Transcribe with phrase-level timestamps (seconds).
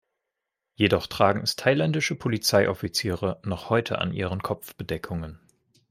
[0.73, 5.39] Jedoch tragen es thailändische Polizei-Offiziere noch heute an ihren Kopfbedeckungen.